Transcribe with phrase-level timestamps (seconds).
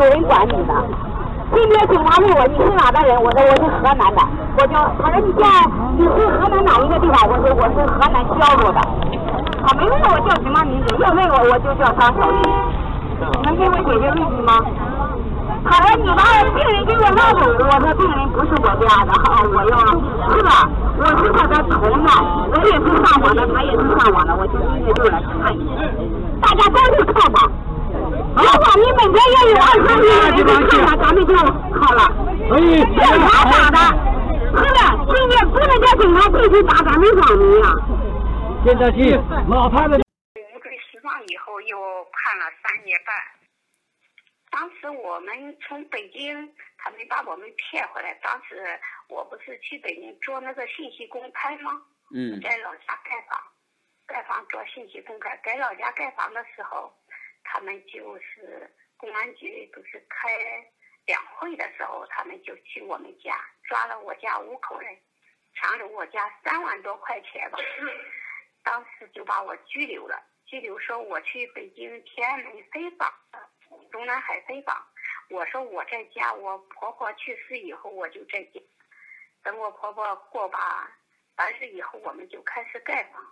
[0.00, 0.72] 有人管你的。
[1.52, 4.22] 今天警察问我你是哪的人，我说我是河南的，
[4.56, 5.52] 我就他说你现在
[5.98, 7.28] 你是河南哪一个地方？
[7.28, 8.80] 我说我是河南焦作的。
[9.60, 12.40] 他没问我叫什么名字，要问我我就叫张小丽。
[13.44, 14.64] 能给我解决问题吗？
[15.68, 16.24] 他说你把
[16.56, 19.76] 病人给我拉走，我说病人不是我家的，哈，我要
[20.32, 20.64] 是吧？
[20.96, 22.08] 我是他的同伴，
[22.48, 25.68] 我也是上网的，他也是上网的，我就今天就来看你，
[26.40, 27.42] 大家都去看吧。
[28.30, 32.00] 如果你每天也有二三十个人去看了，咱们就好了。
[32.48, 32.78] 可以。
[32.78, 33.78] 警察打的，
[34.54, 34.80] 是的，
[35.10, 37.74] 今天不能叫警察继续打咱们网民啊。
[38.64, 39.96] 现在去老太太。
[39.96, 41.76] 无罪释放以后又
[42.12, 43.14] 判了三年半。
[44.50, 48.14] 当时我们从北京，他们把我们骗回来。
[48.22, 48.62] 当时
[49.08, 51.72] 我不是去北京做那个信息公开吗？
[52.14, 52.40] 嗯。
[52.40, 53.38] 在老家盖房，
[54.06, 55.38] 盖房做信息公开。
[55.44, 56.92] 在老家盖房的时候，
[57.52, 60.28] 他们就是公安局不是开
[61.04, 64.96] 两会的时候，他们就去我们家抓了我家五口人，
[65.56, 67.58] 抢了我家三万多块钱吧。
[68.62, 73.12] 当时就把我拘留了，拘留说我去北京天安门飞访。
[73.90, 74.86] 中南海飞访，
[75.28, 78.60] 我说我在家，我婆婆去世以后我就在家。
[79.42, 80.88] 等我婆婆过把
[81.36, 83.26] 完事以后，我们就开始盖房。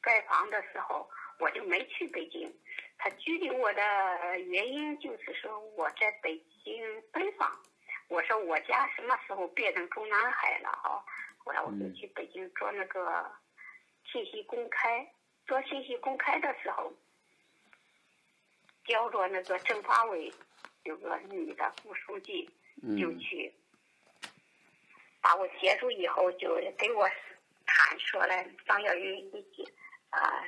[0.00, 2.54] 盖房的时候我就没去北京。
[2.98, 7.60] 他拘留我的原因就是说我在北京奔访。
[8.08, 11.04] 我说我家什么时候变成中南海了哈？
[11.38, 13.30] 后来我就去北京做那个
[14.10, 15.06] 信息公开。
[15.46, 16.92] 做信息公开的时候。
[18.84, 20.32] 叫着那个政法委
[20.84, 22.48] 有个女的副书记
[22.96, 23.52] 就去
[25.20, 27.08] 把我接住以后，就给我
[27.66, 29.44] 谈说了，张小玉，你
[30.10, 30.44] 啊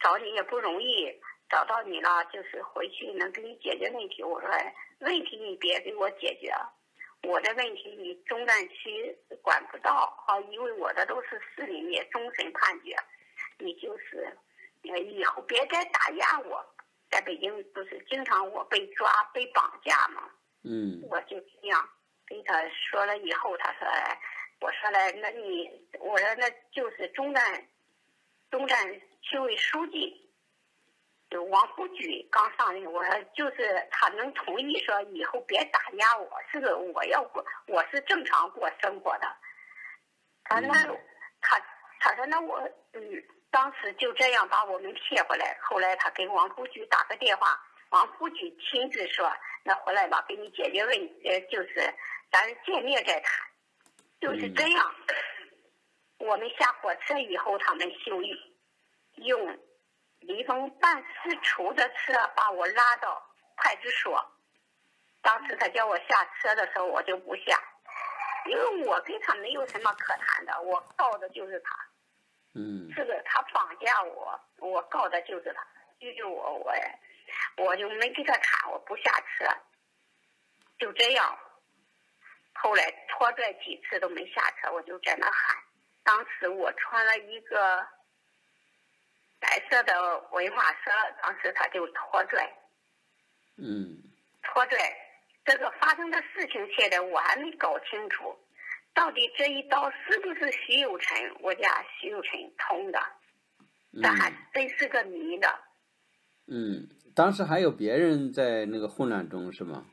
[0.00, 4.22] 找你也不容易，找到你了，就是回去能给你解决问题。
[4.22, 4.50] 我说
[5.00, 6.52] 问题你别给我解决，
[7.22, 9.92] 我的问题你中南区管不到
[10.26, 12.96] 啊，因为我的都是市里面终审判决，
[13.58, 14.36] 你就是
[14.82, 16.64] 以后别再打压我。
[17.08, 20.28] 在北京不是经常我被抓被绑架吗？
[20.64, 21.88] 嗯，我就这样
[22.26, 23.86] 跟他说了以后，他说，
[24.60, 25.70] 我说了，那你
[26.00, 27.68] 我说那就是中南
[28.50, 30.25] 中南区委书记，
[31.30, 39.36] 就王福举刚上任，我说就是他能同意说以后别打压我，是个我要过我是正常过生活的。
[40.44, 40.72] 他那
[41.40, 41.60] 他
[42.00, 42.58] 他说那我
[42.92, 43.22] 嗯。
[43.48, 49.32] 当时就这样把我们骗回来，后来他给王副局打个电话，王副局亲自说
[49.64, 51.94] ：“那回来吧，给你解决问题，就是
[52.30, 53.46] 咱见面再谈。”
[54.20, 54.94] 就是这样。
[56.18, 58.36] 我们下火车以后，他们修理，
[59.14, 59.58] 用
[60.26, 63.22] 离峰办事处的车把我拉到
[63.56, 64.32] 派出所。
[65.22, 67.60] 当时他叫我下车的时候，我就不下，
[68.46, 71.76] 因为我跟他没有什么可谈的，我告的就是他。
[72.54, 75.66] 嗯，这个他绑架我，我告的就是他，
[75.98, 76.72] 拘留我，我
[77.64, 79.46] 我就没跟他谈，我不下车，
[80.78, 81.38] 就这样。
[82.54, 85.56] 后来拖拽几次都没下车，我就在那喊。
[86.02, 87.86] 当时我穿了一个
[89.40, 89.92] 白色的
[90.32, 92.52] 文化衫，当时他就拖拽。
[93.56, 94.02] 嗯。
[94.42, 94.78] 拖拽，
[95.44, 98.36] 这个发生的事情现在我还没搞清楚。
[98.94, 101.36] 到底这一刀是不是徐有成？
[101.40, 102.98] 我家徐有成捅的，
[104.00, 105.58] 这还真是个谜的。
[106.46, 109.84] 嗯，当时还有别人在那个混乱中是吗？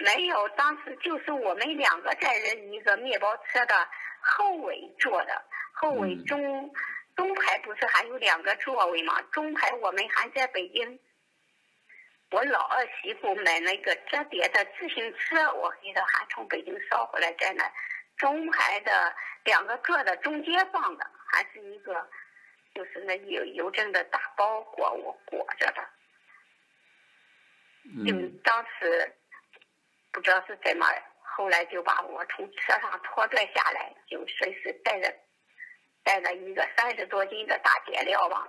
[0.00, 3.88] 没有，当时就是我们两个在人一个面包车的
[4.20, 6.72] 后尾坐的，后尾中
[7.16, 9.20] 中排不是还有两个座位吗？
[9.30, 10.98] 中排我们还在北京。
[12.30, 17.70] 我老二媳妇买了一个折叠的自行车，我给她还从北京捎回来，在那
[18.16, 19.14] 中排的
[19.44, 22.08] 两个座的中间放的，还是一个
[22.74, 25.84] 就是那邮邮政的大包裹，我裹着的。
[28.06, 28.12] 就
[28.44, 29.12] 当时
[30.12, 30.86] 不知道是怎么，
[31.22, 35.14] 后来就把我从车上拖拽下来，就随时带着
[36.02, 38.48] 带着一个三十多斤的大铁料吧。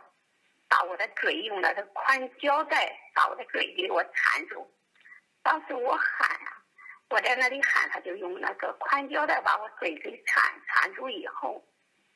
[0.68, 4.74] 把我的嘴用那个宽胶带把我的嘴给我缠住，
[5.44, 6.64] 当时我喊啊，
[7.10, 11.62] 我在那里喊，他就用那个宽胶带把我嘴给缠缠住以后，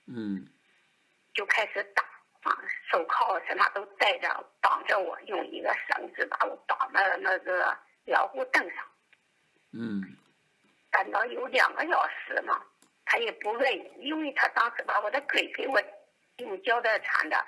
[0.08, 0.48] 嗯，
[1.34, 2.02] 就开始打
[2.50, 2.58] 啊，
[2.90, 8.86] 手铐什么都带着，绑着我，用一个绳子把我绑到那个摇户凳上，
[9.78, 10.02] 嗯，
[10.92, 12.64] 等到有两个小时嘛，
[13.04, 15.82] 他也不问，因为他当时把我的腿给我
[16.38, 17.46] 用胶带缠的。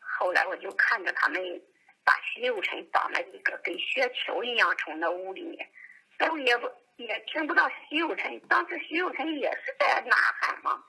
[0.00, 1.62] 后来我就看着他们
[2.02, 5.68] 把徐有成绑了一个跟雪球一样冲到屋里面，
[6.16, 10.82] 但我也不也听不到徐有成，当时徐有成也是在呐喊嘛。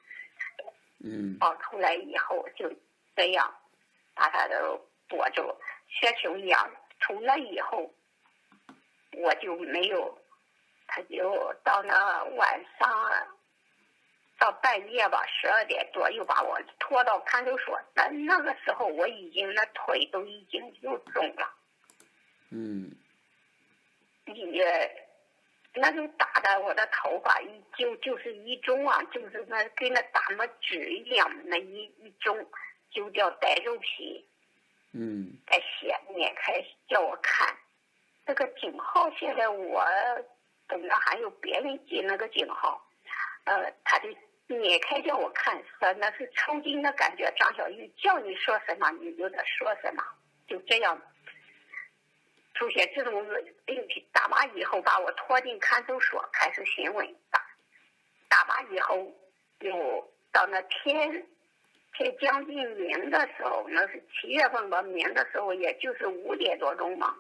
[1.03, 2.73] 嗯跑出来以后就
[3.15, 3.53] 这样
[4.15, 4.79] 把他的
[5.09, 5.53] 裹住，
[5.89, 6.71] 雪球一样。
[7.01, 7.93] 从那以后，
[9.11, 10.19] 我就没有，
[10.87, 13.37] 他就到那晚上
[14.39, 17.79] 到半夜吧，十二点多又把我拖到看守所。
[17.93, 21.53] 那那个时候我已经那腿都已经又肿了，
[22.51, 22.91] 嗯
[24.25, 24.61] 你
[25.73, 32.35] 那就打的我的头发一就就是一中啊，就是那跟那打么纸一样，那一一中
[32.89, 34.25] 就叫带肉皮。
[34.93, 37.55] 嗯在血面开叫我看，
[38.25, 39.85] 这个警号现在我
[40.67, 42.85] 等着还有别人记那个井号，
[43.45, 44.09] 呃，他就
[44.47, 47.31] 撵开叫我看，说那是抽筋的感觉。
[47.37, 50.03] 张小玉叫你说什么你就得说什么，
[50.47, 51.01] 就这样
[52.53, 53.45] 出现这种问
[53.87, 54.07] 题。
[54.11, 57.15] 打完以后把我拖进看守所，开始询问。
[57.29, 57.41] 打
[58.27, 59.11] 打完以后，
[59.59, 61.27] 又到那天。
[61.93, 67.15] 天将近明的时候，那是七月份吧，明的时候也就是五点多钟嘛，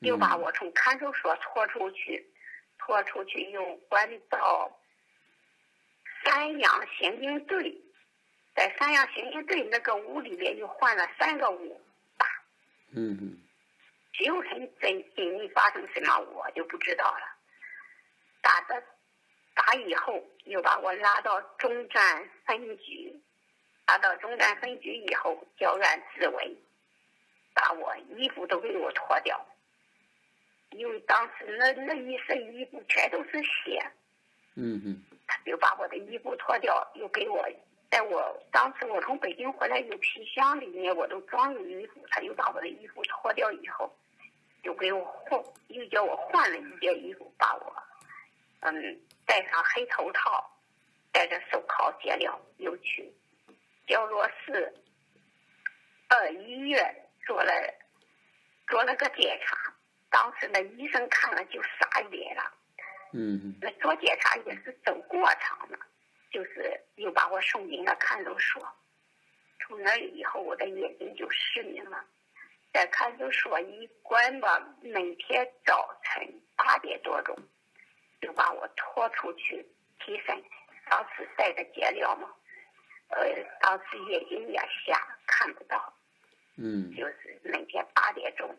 [0.00, 2.30] 又把我从看守所拖出去，
[2.78, 4.78] 拖出去又关到
[6.24, 7.80] 三阳刑警队，
[8.54, 11.80] 在三阳刑警队那个屋里边又换了三个屋
[12.16, 12.26] 打。
[12.92, 13.18] 嗯。
[13.20, 13.38] 嗯。
[14.12, 17.20] 徐有成真心里发生什么，我就不知道了。
[18.40, 18.82] 打的
[19.54, 23.20] 打以后，又把我拉到中站分局。
[23.86, 26.56] 拉到中站分局以后，交案自危，
[27.54, 29.46] 把我衣服都给我脱掉，
[30.70, 33.80] 因为当时那那一身衣服全都是血，
[34.54, 37.48] 嗯嗯他就把我的衣服脱掉，又给我，
[37.90, 43.90] 在我当时我从北京回来，有皮箱里面我都装有衣服，他又把我的衣服脱掉以后，
[44.62, 47.74] 又给我换，又叫我换了一件衣服，把我，
[48.60, 50.50] 嗯，戴上黑头套，
[51.12, 53.10] 戴着手铐解了，又去。
[53.86, 54.74] 焦罗市
[56.08, 56.94] 二医院
[57.26, 57.52] 做了
[58.66, 59.74] 做了个检查，
[60.10, 62.52] 当时那医生看了就傻眼了。
[63.12, 65.78] 嗯那做检查也是走过场的，
[66.30, 68.66] 就是又把我送进了看守所。
[69.60, 72.04] 从那以后，我的眼睛就失明了。
[72.72, 77.34] 在看守所一关吧，每天早晨八点多钟
[78.20, 79.66] 就把我拖出去
[80.00, 80.42] 提审，
[80.88, 82.28] 当时带着解了嘛。
[83.08, 83.24] 呃，
[83.60, 85.94] 当时眼睛也瞎，看不到，
[86.56, 88.54] 嗯就是每天八点钟，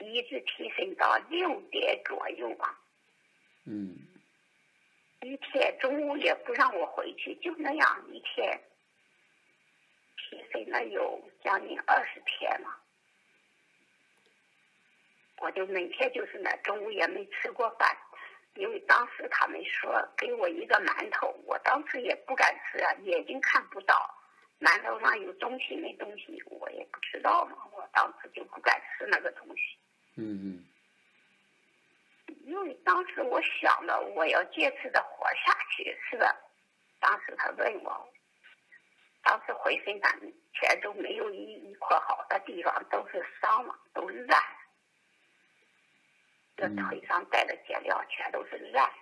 [0.00, 2.78] 一直提升到六点左右吧。
[3.64, 3.96] 嗯
[5.20, 8.60] 一天中午也不让我回去，就那样一天，
[10.16, 12.68] 提升了有将近二十天了。
[15.38, 17.96] 我就每天就是那中午也没吃过饭，
[18.54, 24.14] 因为当时他们说给我一个馒头，我当时也不敢吃啊，眼睛看不到，
[24.60, 29.76] 馒头上有东西没东西我也不知道嘛，我当时就不敢吃那个东西。
[30.20, 30.64] 嗯嗯
[32.44, 36.34] 因为当时我想的，我要坚持的活下去，是吧？
[36.98, 38.08] 当时他问我，
[39.22, 40.10] 当时浑身上
[40.52, 44.42] 全都没有一一块好的地方，都是伤嘛，都烂。
[46.56, 48.94] 这腿上带的脚镣全都是烂的。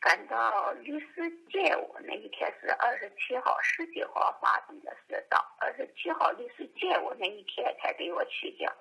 [0.00, 8.72] 赶到律师见我那一天是二十七号，十九号发生的事，到二十七号律师见我那一天才给我取掉，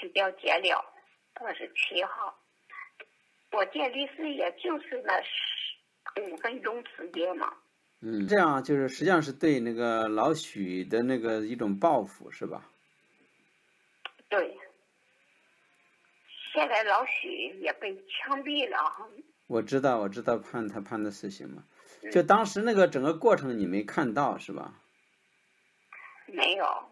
[0.00, 0.84] 取掉脚镣。
[1.34, 2.38] 二十七号，
[3.50, 7.52] 我见律师也就是那十五分钟时间嘛。
[8.00, 12.70] 嗯，这样就是实际上是对那个老许的那个一种报复，是吧？
[14.28, 14.56] 对。
[16.52, 17.28] 现在老许
[17.60, 19.10] 也被枪毙了。
[19.48, 21.64] 我知道，我知道判他判的死刑嘛。
[22.12, 24.80] 就当时那个整个过程你没看到是吧？
[26.26, 26.90] 没有。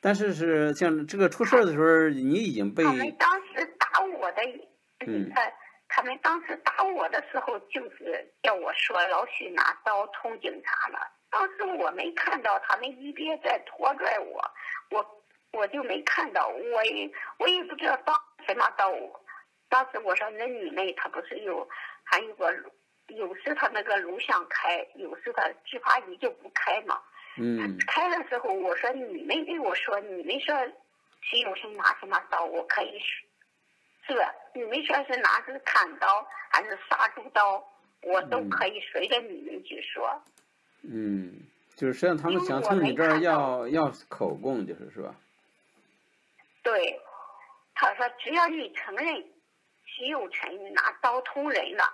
[0.00, 4.42] 但是是像这个出事的时候，你已经被他们当时打我的，
[5.06, 5.52] 嗯，呃，
[5.88, 10.98] 他们当时打我的时候，就是叫我说老许拿刀捅警察了。
[11.28, 14.42] 当时我没看到，他们一边在拖拽我，
[14.90, 18.16] 我我就没看到，我也我也不知道当
[18.46, 18.90] 什么刀。
[19.68, 21.68] 当时我说那你们他不是有
[22.02, 22.52] 还有个
[23.08, 27.00] 有时他那个录像开，有时他执法仪就不开嘛。
[27.36, 30.54] 嗯，开了之后我说你们给我说，你们说
[31.22, 33.00] 徐有生拿什么刀，我可以
[34.06, 34.34] 是吧？
[34.54, 37.64] 你们说是拿是砍刀还是杀猪刀，
[38.02, 40.22] 我都可以随着你们去说。
[40.82, 41.46] 嗯，
[41.76, 45.14] 就是实际上他们想从你这儿要要口供，就是是吧？
[46.62, 47.00] 对，
[47.74, 49.24] 他说只要你承认
[49.84, 51.84] 徐有成拿刀捅人了，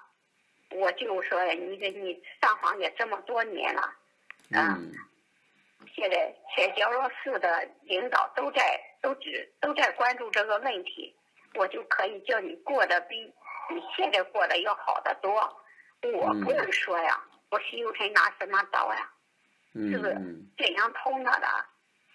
[0.71, 3.95] 我就说你这你上访也这么多年了，
[4.51, 4.93] 嗯
[5.97, 11.17] 现在全焦若市的领导都在都只都在关注这个问题，
[11.55, 13.33] 我就可以叫你过得比
[13.71, 15.33] 你现在过得要好得多。
[16.03, 17.19] 我不能说呀，
[17.51, 19.11] 我徐有成拿什么刀呀？
[19.75, 21.47] 嗯是不是嗯这样捅他的？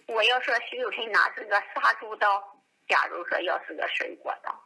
[0.08, 2.40] 我要说徐有成拿是个杀猪刀，
[2.88, 4.64] 假如说要是个水果刀，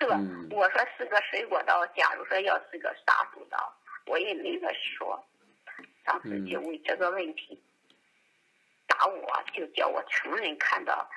[0.00, 0.16] 是吧？
[0.18, 3.72] 嗯我说是个水果刀，假如说要是个杀猪刀，
[4.06, 5.24] 我也没得说。
[6.04, 7.60] 当时就为这个问题
[8.96, 11.08] 打我，就叫我承认看到。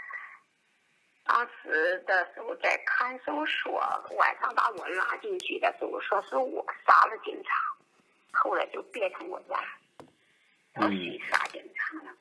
[1.24, 3.72] 当时的时候在看守所，
[4.18, 7.52] 晚上把我拉进去的时候，说是我杀了警察，
[8.32, 9.56] 后来就变成我家
[10.76, 12.16] 我去杀警察了。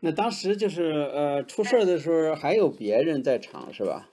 [0.00, 4.08] 那当时就是呃出事儿的时候还有别人在场是吧？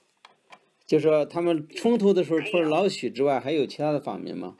[0.85, 4.57] 就说他们冲突的时候，除了老许之外，还有其他的访民吗？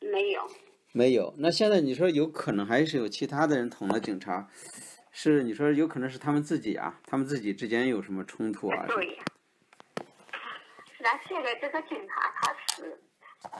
[0.00, 0.50] 没有，
[0.92, 1.34] 没有。
[1.38, 4.48] 那现在你说有可能还是有其他的人捅了警察，
[5.10, 7.00] 是你说有可能是他们自己啊？
[7.06, 8.84] 他们自己之间有什么冲突啊？
[8.86, 9.18] 对。
[10.98, 12.96] 那现在这个警察他是，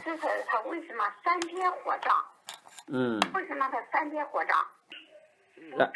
[0.04, 2.24] 这是他为什么三天火葬？
[2.88, 4.66] 嗯，为什么他三天火葬？
[5.78, 5.90] 然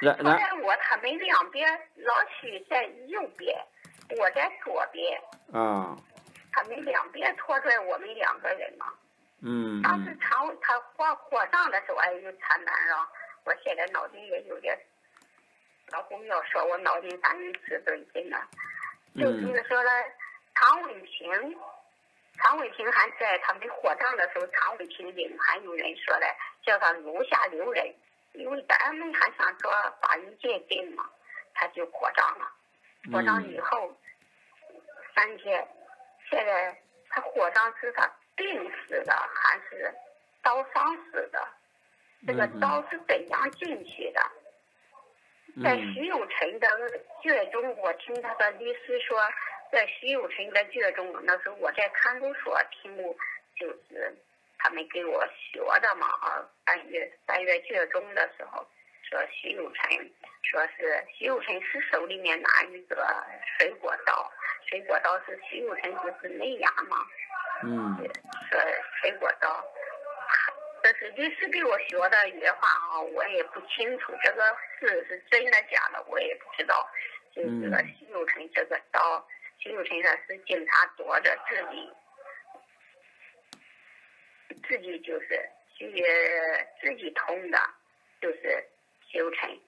[0.00, 3.56] 然然在我他们两边，老许在右边，
[4.18, 5.20] 我在左边，
[5.52, 5.96] 啊，
[6.52, 8.86] 他们两边拖拽我们两个人嘛。
[9.42, 10.18] 嗯当时嗯。
[10.20, 13.08] 常他火火葬的时候，哎呦惨难了，
[13.44, 14.78] 我现在脑筋也有点，
[15.92, 18.38] 老公要说我脑筋反应迟钝真的，
[19.16, 19.90] 就是说了，
[20.54, 21.58] 常伟平，
[22.38, 26.26] 常伟平还在他们火葬的时候，常伟平领还有人说嘞，
[26.62, 27.94] 叫他留下留人，
[28.32, 29.70] 因为咱们还想说
[30.00, 31.08] 法医鉴定嘛，
[31.54, 32.52] 他就火葬了，
[33.12, 33.96] 火葬以后、
[35.14, 35.66] 三天，
[36.28, 36.78] 现在
[37.08, 39.94] 他火葬是他病死的还是
[40.42, 41.46] 刀伤死的？
[42.26, 44.20] 这个嗯刀是怎样进去的？
[45.62, 46.68] 在嗯徐有成的
[47.22, 49.20] 卷中，我听他的律师说，
[49.70, 53.14] 在徐有成的卷中，那时候我在看守所，题目
[53.56, 54.16] 就是
[54.58, 58.66] 他们给我学的嘛啊，三月三月卷中的时候，
[59.02, 60.10] 说徐有成，
[60.42, 63.06] 说是徐有成是手里面拿一个
[63.58, 64.32] 水果刀，
[64.66, 66.96] 水果刀是徐有成不是没牙嘛，
[67.64, 67.96] 嗯
[68.50, 68.60] 说
[69.00, 69.64] 水果刀。
[70.82, 76.88] 这是律师给我学的原话啊，我也不清楚这个事是真的假的，我也不知道。
[77.34, 81.92] 就是这个徐有成这个刀，徐有成他是警察夺着自己，
[84.66, 85.92] 自己就是徐
[86.80, 87.58] 自己捅的，
[88.20, 88.64] 就是
[89.06, 89.60] 徐有成。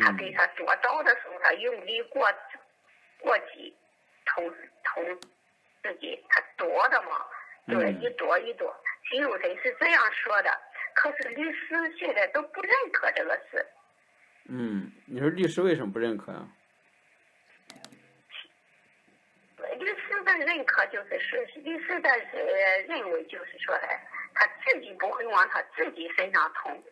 [0.00, 2.32] 他给嗯他夺刀的时候，他用力过
[3.18, 3.76] 过激，
[4.34, 4.48] 捅
[4.84, 5.20] 捅
[5.82, 7.26] 自己，他夺的嘛，
[7.66, 8.74] 对，嗯一夺一夺。
[9.04, 10.50] 徐有成是这样说的，
[10.94, 13.66] 可是律师现在都不认可这个事。
[14.48, 16.48] 嗯，你说律师为什么不认可啊？
[19.78, 23.88] 律师的认可就是说，律师的呃认为就是说呢，
[24.34, 26.82] 他自己不会往他自己身上捅。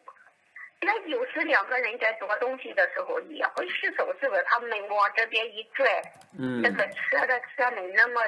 [0.80, 4.42] 那有时两个人在夺东西的时候也会失手，是不是？
[4.44, 6.00] 他们往这边一拽，
[6.38, 8.22] 嗯这个车的车门那么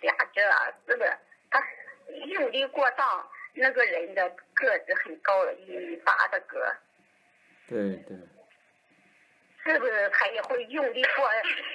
[0.00, 1.10] 夹着，是不是？
[1.50, 1.62] 他
[2.26, 6.76] 用力过当，那个人的个子很高，一米八的个，
[7.68, 8.16] 对对，
[9.64, 10.10] 是不是？
[10.10, 11.30] 他也会用力过。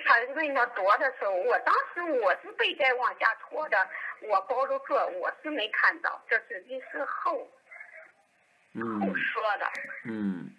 [0.06, 3.90] 他问他夺的时候，我当时我是被在往下拖的，
[4.22, 7.48] 我包着个，我是没看到，这是一是后
[8.80, 9.72] 嗯后说的。
[10.06, 10.56] 嗯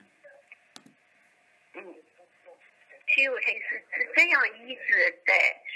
[1.74, 1.94] 嗯，
[3.06, 5.34] 徐有成是是这样一直在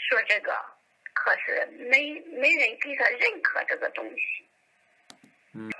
[0.08, 0.52] 说这个，
[1.14, 4.46] 可是没没人给他认可这个东西。
[5.54, 5.70] 嗯。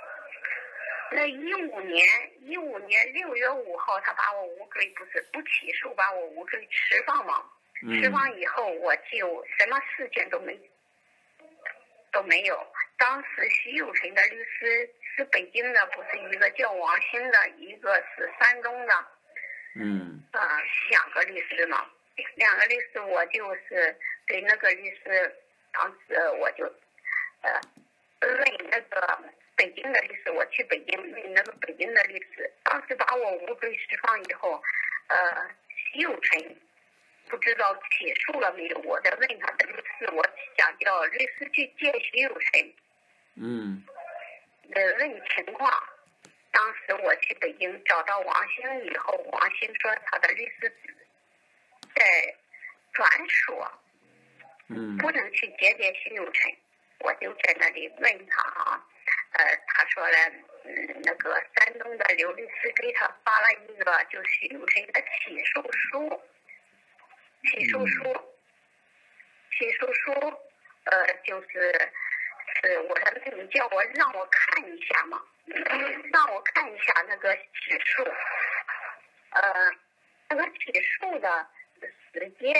[1.11, 2.07] 那一五年，
[2.39, 7.43] 一五年六月五号，他把我无罪不是不起诉，把我无罪释放嘛。
[7.81, 10.57] 释嗯放以后，我就什么事情都没
[12.13, 12.65] 都没有。
[12.97, 18.93] 当时徐有成的律师是北京的，不是一个叫王鑫的，一个是山东的。
[19.75, 20.23] 嗯。
[20.31, 20.41] 呃，
[20.89, 21.85] 两个律师嘛，
[22.35, 25.31] 两个律师，我就是给那个律师，
[25.71, 26.65] 当时我就，
[27.41, 27.61] 呃，
[28.21, 29.19] 问那个
[29.55, 34.59] 北京的律师，我去北京问那个北京的律师，当时把我无罪释放以后，
[35.07, 36.55] 呃，徐有成
[37.29, 40.27] 不知道起诉了没有，我在问他的律师，我
[40.57, 42.73] 想叫律师去见徐有成，
[43.35, 43.83] 嗯
[44.71, 45.71] 呃，问情况，
[46.51, 50.73] 当时我去北京找到王兴以后，王兴说他的律师
[51.93, 52.35] 在
[52.93, 53.71] 转说，
[54.69, 56.55] 嗯不能去接见徐永成。
[56.99, 58.85] 我就在那里问他啊，
[59.33, 60.17] 呃，他说了，
[60.63, 66.21] 嗯，那个山东的刘律师给他发了一个就徐永成的起诉书，
[67.51, 68.03] 起诉书，
[69.51, 70.11] 起诉书，
[70.85, 71.91] 呃，就是
[72.61, 72.97] 是我
[73.35, 75.21] 你叫我让我看一下嘛，
[76.11, 77.41] 让我看一下那个起
[77.85, 78.03] 诉，
[79.31, 79.71] 呃，
[80.29, 81.47] 那个起诉的
[82.13, 82.53] 时间，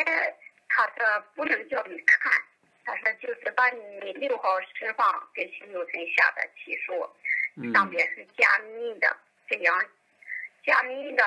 [0.70, 2.32] 他说不能叫你看，
[2.86, 6.94] 他说就是把你六号释放给徐有成下的起诉，
[7.74, 9.86] 上嗯边是加密的，这样
[10.66, 11.24] 加密的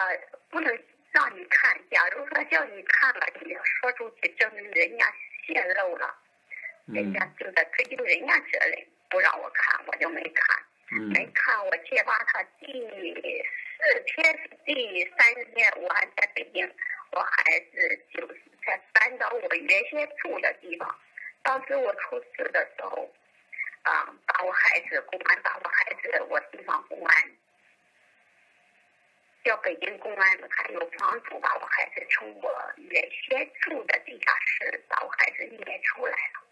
[0.51, 0.79] 不能
[1.13, 1.79] 让你看。
[1.91, 5.13] 假如说叫你看了，你说出去，证明人家
[5.47, 6.15] 泄露了，
[6.87, 10.65] 人嗯家就在追究人家责任，不让我看，我就没看。
[10.89, 16.65] 没嗯看，我揭发他第四天、第三天，我还在北京，
[17.11, 20.97] 我孩子就是才搬到我原先住的地方。
[21.43, 23.13] 当时我出事的时候，
[23.83, 27.31] 啊、把我孩子公安把我孩子，我地方公安
[29.43, 36.46] 叫北京公安，还有房主把我孩子从我原先住的地下室把我孩子撵出来了。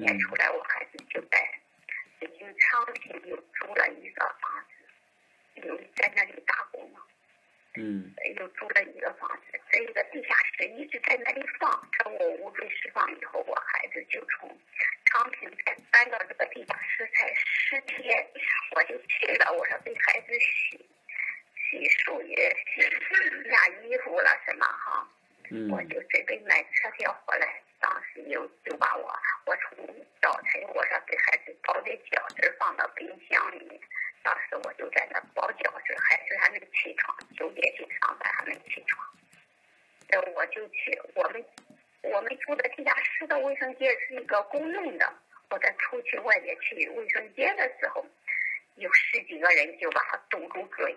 [0.00, 1.38] 撵嗯出来，我孩子就在
[2.18, 7.00] 北京昌平又租了一个房子，又在那里打工嘛，
[7.76, 11.70] 嗯又租了一个房子，在一个地下室一直在那里放。
[11.98, 14.48] 等我无罪释放以后，我孩子就从
[15.06, 18.26] 昌平才搬到这个地下室才十天，
[18.74, 20.88] 我就去了，我说给孩子洗
[21.70, 25.08] 洗漱也洗洗下衣服了什么哈。
[25.50, 29.14] 嗯我就准备买车票回来，当时又就把我，
[29.44, 29.76] 我从
[30.22, 33.78] 早晨我说给孩子包的饺子放到冰箱里，
[34.22, 39.06] 当时我就在那包饺子，孩子还没起床，九点去上班还没起床，
[40.08, 41.44] 那我就去我们
[42.04, 45.12] 我们住的地下室的卫生间是一个公用的，
[45.50, 48.02] 我在出去外面去卫生间的时候，
[48.76, 50.96] 有十几个人就把他堵住嘴，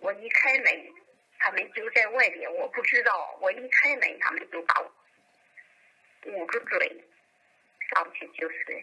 [0.00, 0.94] 我一开门。
[1.36, 3.36] 他们就在外边，我不知道。
[3.38, 4.90] 我一开门，他们就把我
[6.26, 7.04] 捂住嘴，
[7.90, 8.82] 上去就是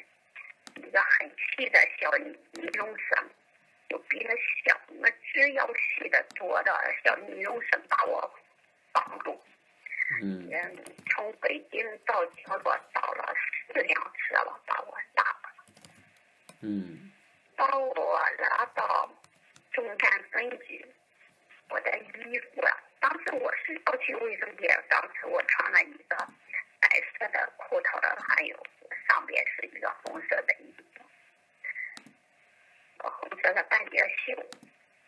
[0.76, 2.36] 一个很细的小尼
[2.78, 3.30] 龙绳，
[3.90, 4.34] 就比那
[4.66, 6.72] 小那只要细的多的
[7.04, 8.34] 小尼龙绳把我
[8.92, 9.42] 绑住。
[10.22, 10.78] 嗯嗯，
[11.10, 13.34] 从北京到角落倒了
[13.68, 15.50] 四辆车了，把我拉了，
[16.62, 17.12] 嗯
[17.56, 19.10] 把我拉到
[19.72, 20.86] 中山分局。
[21.70, 26.28] 我的衣服啊，当时我是要去卫生间，当时我穿了一个
[26.92, 28.54] 白色的裤头的，还有
[29.08, 31.02] 上边是一个红色的衣服，
[33.10, 34.36] 红色的半截袖，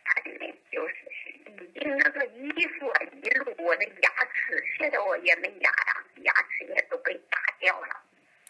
[0.05, 0.95] 它里面就是
[1.27, 8.01] 已经那个衣服啊，一路我的牙齿，现在我也没牙呀，牙齿也都被打掉了。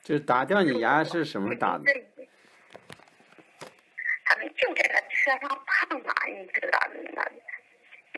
[0.03, 1.91] 就是打掉你牙是什么打的？
[4.25, 6.79] 他们就在那车上碰嘛，你知道
[7.15, 7.31] 那。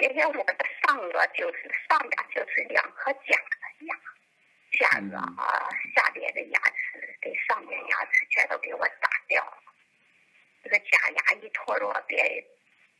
[0.02, 3.65] 因为我的上颚就是上边就是两颗假的牙，
[4.78, 9.58] 下颚啊下边的牙齿跟上边牙齿全都给我打掉了，
[10.64, 12.18] 这个假牙一脱落，别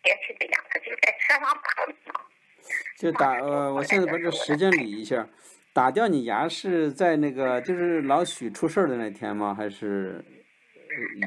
[0.02, 2.22] 别去的牙齿就在车上碰嘛。
[2.98, 5.28] 就打呃，我现在把这时间理一下，
[5.74, 9.54] 打掉你牙是在那个就是老许出事儿的那天吗？
[9.54, 10.24] 还是？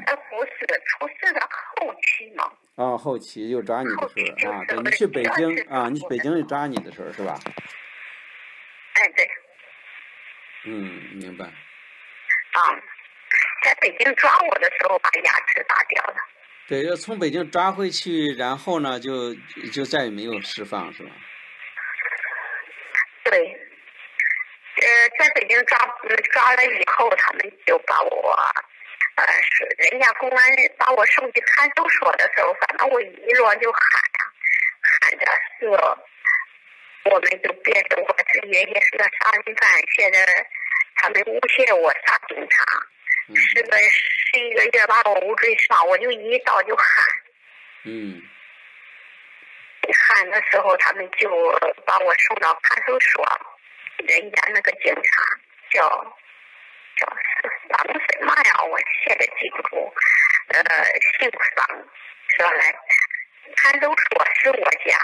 [0.07, 1.41] 呃，不是出事的
[1.77, 2.51] 后期嘛。
[2.77, 7.39] 哦，后期又抓你的时候啊，对你去北京啊，你去北京又抓你的时候是吧？
[8.95, 9.29] 哎，对。
[10.69, 10.75] 嗯，
[11.15, 11.47] 明白。
[11.47, 12.61] 啊，
[13.65, 16.17] 在北京抓我的时候把牙齿打掉了。
[16.67, 19.35] 对，要从北京抓回去，然后呢，就
[19.73, 21.11] 就再也没有释放是吧？
[23.25, 23.39] 对，
[24.77, 25.79] 呃，在北京抓
[26.33, 28.39] 抓了以后，他们就把我。
[29.17, 33.81] 呃，是人家公安把我送去看守所的时候，反正我一落就喊
[34.21, 34.31] 呀、啊，
[35.01, 35.27] 喊着
[35.59, 35.67] 是，
[37.11, 40.47] 我们就变成我是原先是个杀人犯，现在
[40.99, 42.65] 他们诬陷我杀警察，
[43.29, 46.87] 嗯、是个十一个月把我无罪释放，我就一到就喊，
[47.85, 48.23] 嗯，
[50.09, 51.29] 喊的时候他们就
[51.87, 53.41] 把我送到看守所，
[54.07, 55.23] 人家那个警察
[55.71, 56.17] 叫。
[56.99, 58.65] 叫桑什么呀？
[58.65, 59.95] 我现在记不住。
[60.49, 60.59] 呃，
[61.21, 61.65] 姓桑，
[62.37, 62.75] 说来，
[63.55, 64.99] 看守所是我家，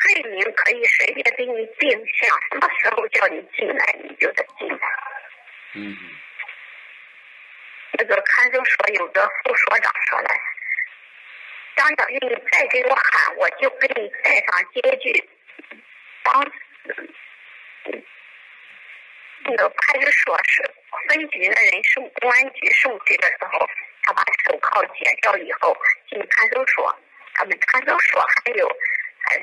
[0.00, 5.13] 罪名可以随便给你定，想什么时候叫你进来你就得进来。
[5.74, 5.96] 嗯。
[7.96, 10.40] 那个看守所有个副所长说来，
[11.76, 15.30] 张小玉，你再给我喊，我就给你带上接具。
[16.24, 16.52] 当时，
[19.44, 20.74] 那个派出所是
[21.06, 23.68] 分局的人送公安局送去的时候，
[24.02, 25.76] 他把手铐解掉以后
[26.08, 26.98] 进看守所，
[27.34, 28.68] 他们看守所还有
[29.20, 29.38] 还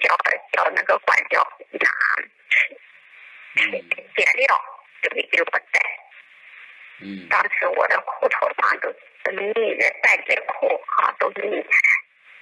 [0.00, 0.16] 叫
[0.52, 1.88] 叫那个管教拿
[3.54, 5.80] 解料，就给给我带。
[7.02, 8.92] 嗯当时我的裤头上都
[9.24, 10.66] 都密着带着裤
[10.98, 11.64] 啊，都密，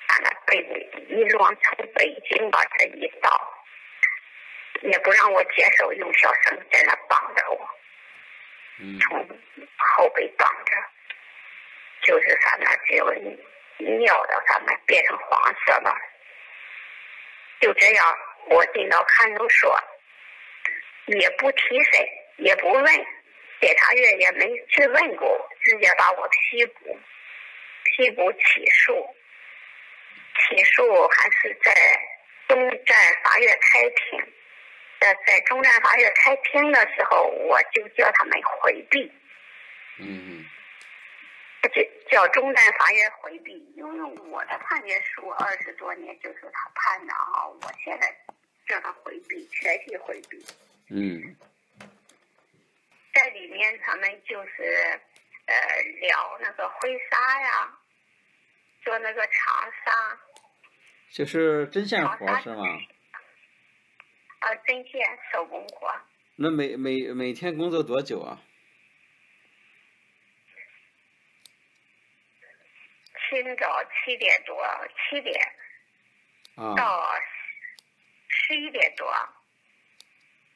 [0.09, 3.65] 把那被子一装从北京把这一倒，
[4.83, 7.71] 也不让我接受，用小绳在那绑着我，
[8.81, 9.29] 嗯从
[9.77, 10.73] 后背绑着，
[12.03, 12.67] 就是啥呢？
[12.87, 13.13] 只有
[14.01, 15.97] 尿的啥呢变成黄色了。
[17.61, 19.81] 就这样，我进到看守所，
[21.07, 22.09] 也不提审，
[22.39, 23.07] 也不问。
[23.61, 26.97] 检察院也没去问过，直接把我批捕，
[27.83, 29.17] 批捕起诉，
[30.39, 31.75] 起诉还是在
[32.47, 34.33] 中站法院开庭，
[35.01, 39.13] 在在中站法院开庭的时候，我就叫他们回避，
[39.99, 40.47] 嗯
[41.75, 48.17] 就叫中站法院回避，因为我的判决书二十多年就是他判的啊，我现在
[48.69, 50.47] 叫他回避，全体回避。
[50.91, 51.37] 嗯
[53.19, 55.01] 在里面，他们就是
[55.47, 55.55] 呃
[56.01, 57.77] 聊那个婚纱呀，
[58.85, 60.21] 做那个长纱，
[61.11, 62.65] 就是针线活是吗？
[64.39, 65.93] 啊，针线手工活，
[66.37, 68.41] 那每每每天工作多久啊？
[73.29, 74.65] 清早七点多，
[75.11, 75.35] 七点
[76.55, 77.15] 啊，到
[78.29, 79.13] 十一点多，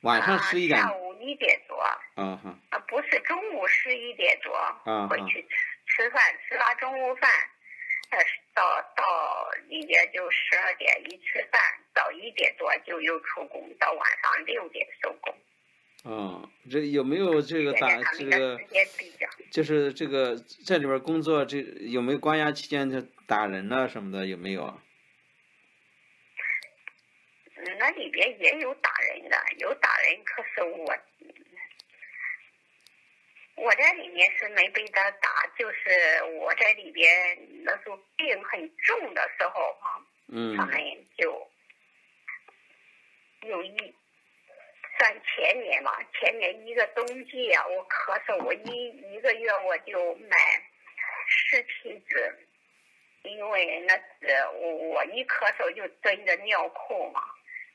[0.02, 5.56] 晚上啊十一点下午一点多，啊哈啊，不是中午十一点多啊回去吃
[5.86, 7.30] 吃饭，吃完中午饭，
[8.10, 8.18] 呃，
[8.54, 8.62] 到
[8.96, 11.60] 到里边就十二点一吃饭，
[11.94, 15.34] 到一点多就又出工，到晚上六点收工。
[16.04, 18.58] 啊，这有没有这个打这个
[19.52, 24.82] 就是这个在里边工作这有没有关押期间就打人呐、什么的有没有啊？
[27.82, 30.96] 嗯那里边也有打人的，有打人，可是我。
[33.56, 40.80] 我在里面是没被他打，就是我在里边那时候病很重的时候啊，嗯他们
[41.18, 41.50] 就
[43.42, 43.76] 有一
[44.98, 50.36] 算前年嘛，前年一个冬季啊，我咳嗽，我一一个月我就买
[51.26, 52.48] 十提子，
[53.24, 54.02] 因为那是
[54.54, 57.22] 我我一咳嗽就蹲着尿裤嘛，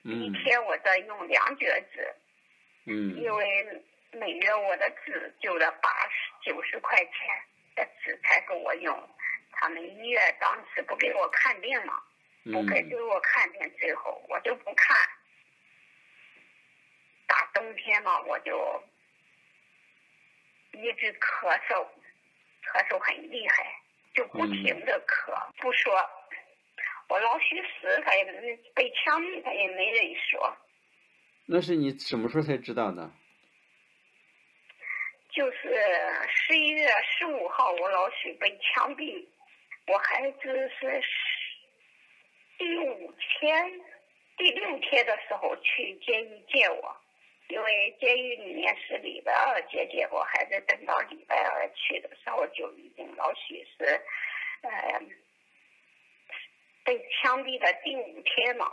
[0.07, 2.15] 一嗯天我得用两卷纸，
[2.85, 7.13] 嗯因为每月我的纸就得八十九十块钱
[7.75, 9.09] 的纸才够我用，
[9.51, 12.01] 他们医院当时不给我看病嘛。
[12.45, 14.95] 不给嗯给我看病，最后我就不看。
[17.27, 18.81] 大冬天嘛，我就
[20.71, 21.85] 一直咳嗽，
[22.63, 23.81] 咳嗽很厉害，
[24.13, 25.93] 就不停的咳，不说。
[27.09, 30.57] 我老许死，他也没被枪毙，他也没人说。
[31.45, 33.09] 那是你什么时候才知道的？
[35.29, 35.57] 就是
[36.29, 39.25] 十一月十五号，我老许被枪毙，
[39.87, 41.03] 我孩子是
[42.57, 43.81] 第五天、
[44.35, 46.97] 第六天的时候去监狱见我，
[47.49, 53.85] 因为监狱里面是礼拜二接见我，孩子等到礼拜二去的时候就已经老许是，
[54.63, 54.99] 呃，
[56.87, 58.71] 被枪毙的第五天嘛，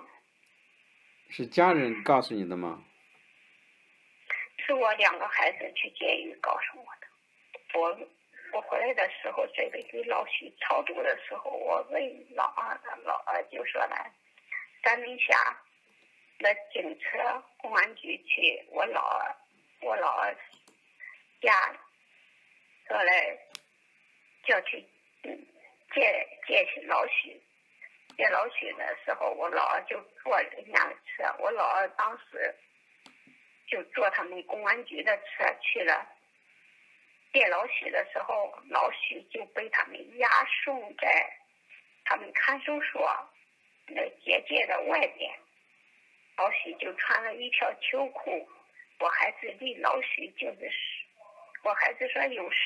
[1.31, 2.85] 是家人告诉你的吗？
[4.64, 7.09] 是我两个孩子去监狱告诉我的。
[7.77, 8.09] 我
[8.53, 13.96] 我回来的时候，准备给老许超度的时候，我问老二的，老二就说呢，
[14.85, 15.61] 三门峡
[16.38, 19.37] 那警车公安局去，我老二
[19.81, 20.33] 我老二
[21.42, 21.77] 家
[22.87, 23.37] 说来
[24.46, 24.87] 叫去
[25.24, 25.37] 嗯
[25.92, 27.42] 接接老许。
[28.16, 32.55] 接老许的时候，我老二就坐人家的车，我老二当时
[33.66, 36.07] 就坐他们公安局的车去了。
[37.33, 40.29] 接老许的时候，老许就被他们押
[40.64, 41.37] 送在
[42.05, 43.31] 他们看守所
[43.88, 45.35] 那结界的外边。
[46.37, 48.48] 老许就穿了一条秋裤，
[49.00, 50.70] 我孩子离老许就是，
[51.64, 52.59] 我孩子说有十，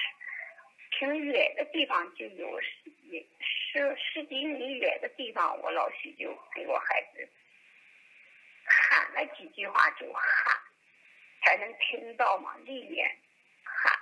[0.98, 2.60] 挺远的地方就有
[3.70, 7.28] 十十几米远的地方，我老许就给我孩子
[8.64, 10.58] 喊了几句话就喊。
[11.40, 13.16] 才能听到嘛，里面
[13.62, 13.92] 喊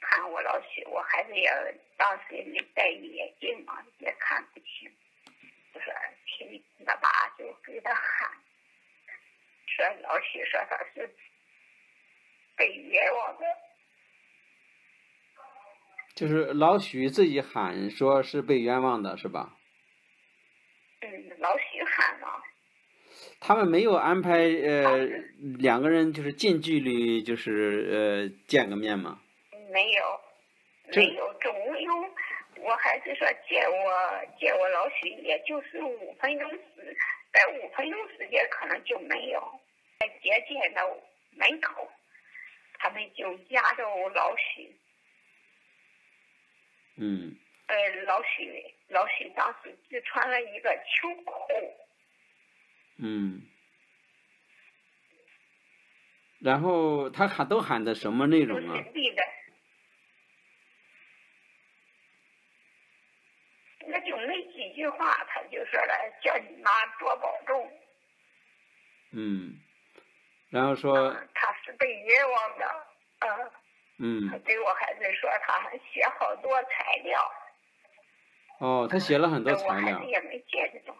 [0.00, 1.50] 喊我老许，我孩子也
[1.96, 4.92] 当时也没戴眼镜嘛，也看不清。
[5.72, 5.92] 就说
[6.26, 8.30] 听他爸就给他喊，
[9.66, 11.10] 说老许说他是
[12.56, 13.65] 被冤枉的。
[16.16, 19.52] 就是老许自己喊说是被冤枉的，是吧？
[21.02, 21.08] 嗯，
[21.40, 22.42] 老许喊了。
[23.38, 25.04] 他们没有安排呃
[25.58, 29.20] 两个人就是近距离就是呃见个面吗？
[29.70, 30.20] 没有，
[30.94, 31.92] 没有，中午有
[32.64, 36.96] 我孩子说见我见我老许，也就是五分钟时，
[37.30, 39.60] 在五分钟时间可能就没有，
[40.00, 40.80] 在接见的
[41.36, 41.86] 门口，
[42.78, 44.74] 他们就压着我老许。
[46.96, 47.36] 嗯。
[47.66, 51.32] 呃，老许老许当时只穿了一个秋裤。
[52.98, 53.42] 嗯，
[56.38, 58.84] 然后他喊都喊的什么内容啊？
[63.88, 67.70] 那就没几句话，他就说了，叫你妈多保重。
[69.10, 69.60] 嗯，
[70.50, 71.12] 然后说。
[71.34, 72.86] 他是被冤枉的，
[73.18, 73.50] 嗯。
[73.98, 74.28] 嗯。
[74.30, 77.30] 他对我孩子说，他还写好多材料。
[78.58, 79.96] 哦，他写了很多材料。
[79.96, 80.96] 我孩子也没见这种。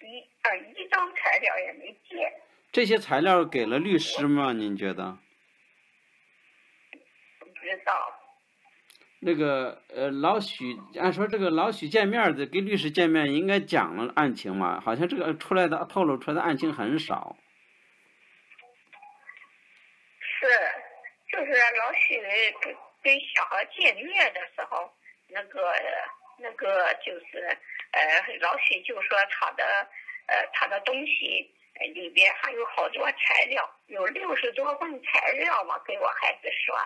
[0.00, 2.32] 一啊，一张材料也没见。
[2.70, 4.52] 这些材料给了律师吗？
[4.52, 5.18] 您觉得？
[7.38, 8.14] 不知道。
[9.20, 14.80] 那个呃，老许，按说这个老许见面的跟律师见面，应该讲了案情嘛？
[14.80, 17.36] 好像这个出来的透露出来的案情很少。
[20.20, 20.46] 是，
[21.38, 22.20] 就是老许
[22.60, 24.92] 跟跟小孩见面的时候，
[25.28, 25.72] 那个
[26.38, 27.56] 那个就是。
[27.90, 29.64] 呃，老许就说他的
[30.26, 31.50] 呃他的东西
[31.94, 36.76] 里边还有好多材料，有六十多份材料嘛，给我孩子说，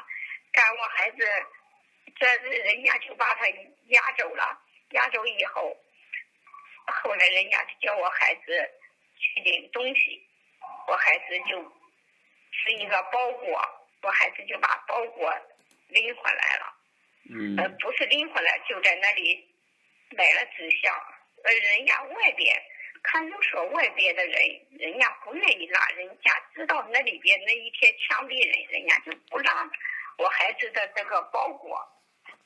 [0.52, 1.18] 干我孩子，
[2.20, 3.48] 这人家就把他
[3.86, 4.56] 押走了，
[4.90, 5.76] 押走以后，
[6.86, 8.70] 后来人家就叫我孩子
[9.18, 10.24] 去领东西，
[10.86, 11.60] 我孩子就
[12.52, 15.32] 是一个包裹，我孩子就把包裹
[15.88, 16.74] 拎回来了，
[17.30, 19.48] 嗯，呃，不是拎回来，就在那里。
[20.14, 20.94] 买了纸箱，
[21.42, 22.62] 呃，人家外边
[23.02, 24.36] 看守所外边的人，
[24.72, 29.70] 人家不愿意拉，人家知道那里边那一天枪毙人，人家就不拉
[30.18, 31.80] 我孩子的这个包裹，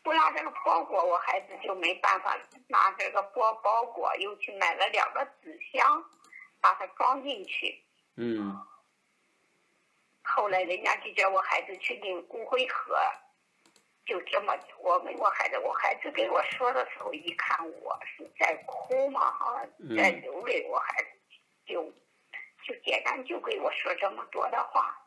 [0.04, 2.38] 不拉这个包裹，我孩子就没办法
[2.68, 6.04] 拿这个包包裹，又去买了两个纸箱，
[6.60, 7.82] 把它装进去。
[8.16, 8.56] 嗯。
[10.26, 12.96] 后来人家就叫我孩子去领骨灰盒。
[14.04, 21.08] 就这么，我们我孩子，我孩子给我说的时候，一看我是在哭嘛，哈，在流泪，我孩子
[21.66, 21.82] 就
[22.64, 25.02] 就简单就给我说这么多的话。